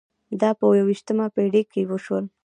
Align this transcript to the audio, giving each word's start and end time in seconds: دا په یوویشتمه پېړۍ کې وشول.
دا 0.41 0.49
په 0.57 0.63
یوویشتمه 0.79 1.25
پېړۍ 1.35 1.63
کې 1.71 1.81
وشول. 1.89 2.25